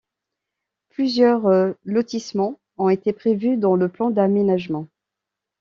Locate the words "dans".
3.57-3.75